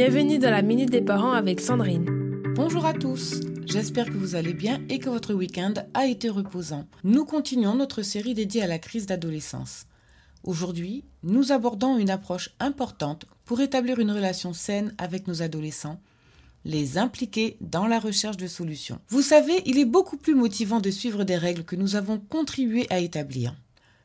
Bienvenue 0.00 0.38
dans 0.38 0.52
la 0.52 0.62
Minute 0.62 0.90
des 0.90 1.00
Parents 1.00 1.32
avec 1.32 1.60
Sandrine. 1.60 2.06
Bonjour 2.54 2.86
à 2.86 2.92
tous, 2.92 3.40
j'espère 3.66 4.06
que 4.06 4.16
vous 4.16 4.36
allez 4.36 4.54
bien 4.54 4.80
et 4.88 5.00
que 5.00 5.08
votre 5.08 5.34
week-end 5.34 5.74
a 5.92 6.06
été 6.06 6.28
reposant. 6.28 6.86
Nous 7.02 7.24
continuons 7.24 7.74
notre 7.74 8.02
série 8.02 8.32
dédiée 8.32 8.62
à 8.62 8.68
la 8.68 8.78
crise 8.78 9.06
d'adolescence. 9.06 9.86
Aujourd'hui, 10.44 11.02
nous 11.24 11.50
abordons 11.50 11.98
une 11.98 12.10
approche 12.10 12.50
importante 12.60 13.26
pour 13.44 13.60
établir 13.60 13.98
une 13.98 14.12
relation 14.12 14.52
saine 14.52 14.94
avec 14.98 15.26
nos 15.26 15.42
adolescents, 15.42 15.98
les 16.64 16.96
impliquer 16.96 17.56
dans 17.60 17.88
la 17.88 17.98
recherche 17.98 18.36
de 18.36 18.46
solutions. 18.46 19.00
Vous 19.08 19.22
savez, 19.22 19.62
il 19.66 19.80
est 19.80 19.84
beaucoup 19.84 20.16
plus 20.16 20.36
motivant 20.36 20.78
de 20.78 20.92
suivre 20.92 21.24
des 21.24 21.36
règles 21.36 21.64
que 21.64 21.74
nous 21.74 21.96
avons 21.96 22.20
contribué 22.20 22.86
à 22.90 23.00
établir. 23.00 23.56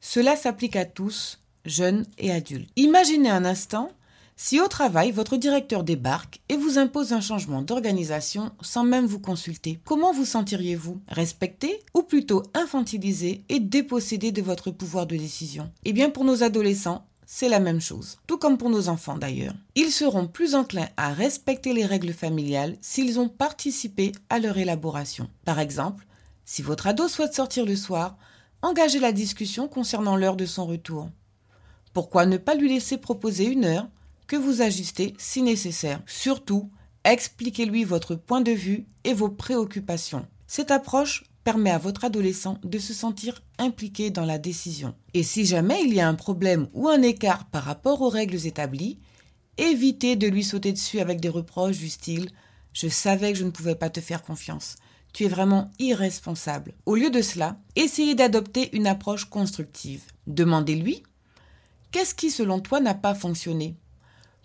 Cela 0.00 0.34
s'applique 0.34 0.76
à 0.76 0.86
tous, 0.86 1.40
jeunes 1.66 2.06
et 2.16 2.32
adultes. 2.32 2.70
Imaginez 2.76 3.28
un 3.28 3.44
instant 3.44 3.90
si 4.36 4.60
au 4.60 4.66
travail, 4.66 5.12
votre 5.12 5.36
directeur 5.36 5.84
débarque 5.84 6.40
et 6.48 6.56
vous 6.56 6.78
impose 6.78 7.12
un 7.12 7.20
changement 7.20 7.62
d'organisation 7.62 8.50
sans 8.60 8.82
même 8.82 9.06
vous 9.06 9.20
consulter, 9.20 9.78
comment 9.84 10.12
vous 10.12 10.24
sentiriez-vous 10.24 11.00
Respecté 11.08 11.80
ou 11.94 12.02
plutôt 12.02 12.42
infantilisé 12.52 13.44
et 13.48 13.60
dépossédé 13.60 14.32
de 14.32 14.42
votre 14.42 14.72
pouvoir 14.72 15.06
de 15.06 15.16
décision? 15.16 15.70
Eh 15.84 15.92
bien 15.92 16.10
pour 16.10 16.24
nos 16.24 16.42
adolescents, 16.42 17.06
c'est 17.26 17.48
la 17.48 17.60
même 17.60 17.80
chose, 17.80 18.18
tout 18.26 18.36
comme 18.36 18.58
pour 18.58 18.70
nos 18.70 18.88
enfants 18.88 19.16
d'ailleurs. 19.16 19.54
Ils 19.76 19.92
seront 19.92 20.26
plus 20.26 20.54
enclins 20.54 20.88
à 20.96 21.12
respecter 21.12 21.72
les 21.72 21.86
règles 21.86 22.12
familiales 22.12 22.76
s'ils 22.80 23.20
ont 23.20 23.28
participé 23.28 24.12
à 24.30 24.40
leur 24.40 24.58
élaboration. 24.58 25.30
Par 25.44 25.60
exemple, 25.60 26.06
si 26.44 26.60
votre 26.60 26.88
ado 26.88 27.08
souhaite 27.08 27.34
sortir 27.34 27.64
le 27.64 27.76
soir, 27.76 28.18
engagez 28.62 28.98
la 28.98 29.12
discussion 29.12 29.68
concernant 29.68 30.16
l'heure 30.16 30.36
de 30.36 30.46
son 30.46 30.66
retour. 30.66 31.08
Pourquoi 31.92 32.26
ne 32.26 32.36
pas 32.36 32.56
lui 32.56 32.68
laisser 32.68 32.98
proposer 32.98 33.44
une 33.44 33.64
heure 33.64 33.88
vous 34.36 34.62
ajustez 34.62 35.14
si 35.18 35.42
nécessaire. 35.42 36.02
Surtout, 36.06 36.70
expliquez-lui 37.04 37.84
votre 37.84 38.14
point 38.14 38.40
de 38.40 38.52
vue 38.52 38.86
et 39.04 39.14
vos 39.14 39.28
préoccupations. 39.28 40.26
Cette 40.46 40.70
approche 40.70 41.24
permet 41.44 41.70
à 41.70 41.78
votre 41.78 42.04
adolescent 42.04 42.58
de 42.64 42.78
se 42.78 42.94
sentir 42.94 43.42
impliqué 43.58 44.10
dans 44.10 44.24
la 44.24 44.38
décision. 44.38 44.94
Et 45.12 45.22
si 45.22 45.44
jamais 45.44 45.82
il 45.84 45.92
y 45.94 46.00
a 46.00 46.08
un 46.08 46.14
problème 46.14 46.68
ou 46.72 46.88
un 46.88 47.02
écart 47.02 47.44
par 47.46 47.64
rapport 47.64 48.00
aux 48.00 48.08
règles 48.08 48.46
établies, 48.46 48.98
évitez 49.58 50.16
de 50.16 50.26
lui 50.26 50.42
sauter 50.42 50.72
dessus 50.72 51.00
avec 51.00 51.20
des 51.20 51.28
reproches 51.28 51.78
du 51.78 51.90
style⁇ 51.90 52.26
Je 52.72 52.88
savais 52.88 53.32
que 53.32 53.38
je 53.38 53.44
ne 53.44 53.50
pouvais 53.50 53.74
pas 53.74 53.90
te 53.90 54.00
faire 54.00 54.22
confiance. 54.22 54.76
Tu 55.12 55.24
es 55.24 55.28
vraiment 55.28 55.70
irresponsable.⁇ 55.78 56.70
Au 56.86 56.96
lieu 56.96 57.10
de 57.10 57.22
cela, 57.22 57.58
essayez 57.76 58.14
d'adopter 58.14 58.74
une 58.74 58.86
approche 58.86 59.26
constructive. 59.26 60.02
Demandez-lui⁇ 60.26 60.94
Qu'est-ce 61.92 62.14
qui 62.14 62.30
selon 62.30 62.58
toi 62.58 62.80
n'a 62.80 62.94
pas 62.94 63.14
fonctionné? 63.14 63.76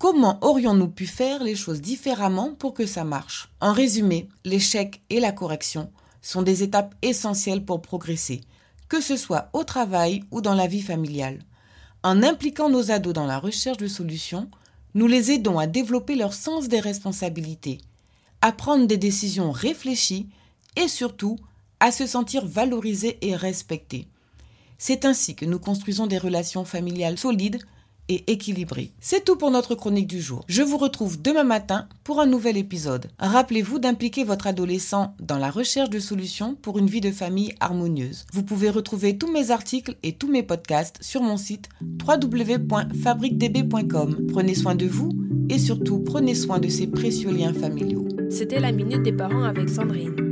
Comment 0.00 0.38
aurions-nous 0.40 0.88
pu 0.88 1.06
faire 1.06 1.44
les 1.44 1.54
choses 1.54 1.82
différemment 1.82 2.54
pour 2.54 2.72
que 2.72 2.86
ça 2.86 3.04
marche? 3.04 3.50
En 3.60 3.74
résumé, 3.74 4.30
l'échec 4.46 5.02
et 5.10 5.20
la 5.20 5.30
correction 5.30 5.92
sont 6.22 6.40
des 6.40 6.62
étapes 6.62 6.94
essentielles 7.02 7.66
pour 7.66 7.82
progresser, 7.82 8.40
que 8.88 9.02
ce 9.02 9.18
soit 9.18 9.50
au 9.52 9.62
travail 9.62 10.24
ou 10.30 10.40
dans 10.40 10.54
la 10.54 10.66
vie 10.66 10.80
familiale. 10.80 11.40
En 12.02 12.22
impliquant 12.22 12.70
nos 12.70 12.90
ados 12.90 13.12
dans 13.12 13.26
la 13.26 13.38
recherche 13.38 13.76
de 13.76 13.88
solutions, 13.88 14.48
nous 14.94 15.06
les 15.06 15.32
aidons 15.32 15.58
à 15.58 15.66
développer 15.66 16.16
leur 16.16 16.32
sens 16.32 16.68
des 16.68 16.80
responsabilités, 16.80 17.76
à 18.40 18.52
prendre 18.52 18.86
des 18.86 18.96
décisions 18.96 19.52
réfléchies 19.52 20.30
et 20.76 20.88
surtout 20.88 21.36
à 21.78 21.92
se 21.92 22.06
sentir 22.06 22.46
valorisés 22.46 23.18
et 23.20 23.36
respectés. 23.36 24.08
C'est 24.78 25.04
ainsi 25.04 25.34
que 25.34 25.44
nous 25.44 25.58
construisons 25.58 26.06
des 26.06 26.16
relations 26.16 26.64
familiales 26.64 27.18
solides 27.18 27.60
équilibré. 28.26 28.92
C'est 29.00 29.24
tout 29.24 29.36
pour 29.36 29.50
notre 29.50 29.74
chronique 29.74 30.06
du 30.06 30.20
jour. 30.20 30.44
Je 30.48 30.62
vous 30.62 30.76
retrouve 30.76 31.20
demain 31.20 31.44
matin 31.44 31.88
pour 32.04 32.20
un 32.20 32.26
nouvel 32.26 32.56
épisode. 32.56 33.08
Rappelez-vous 33.18 33.78
d'impliquer 33.78 34.24
votre 34.24 34.46
adolescent 34.46 35.14
dans 35.20 35.38
la 35.38 35.50
recherche 35.50 35.90
de 35.90 35.98
solutions 35.98 36.54
pour 36.54 36.78
une 36.78 36.88
vie 36.88 37.00
de 37.00 37.10
famille 37.10 37.54
harmonieuse. 37.60 38.26
Vous 38.32 38.42
pouvez 38.42 38.70
retrouver 38.70 39.18
tous 39.18 39.30
mes 39.30 39.50
articles 39.50 39.96
et 40.02 40.12
tous 40.12 40.28
mes 40.28 40.42
podcasts 40.42 41.02
sur 41.02 41.22
mon 41.22 41.36
site 41.36 41.68
www.fabriquedb.com. 42.06 44.26
Prenez 44.32 44.54
soin 44.54 44.74
de 44.74 44.86
vous 44.86 45.10
et 45.48 45.58
surtout 45.58 45.98
prenez 45.98 46.34
soin 46.34 46.58
de 46.58 46.68
ces 46.68 46.86
précieux 46.86 47.30
liens 47.30 47.54
familiaux. 47.54 48.06
C'était 48.30 48.60
la 48.60 48.72
minute 48.72 49.02
des 49.02 49.12
parents 49.12 49.42
avec 49.42 49.68
Sandrine. 49.68 50.29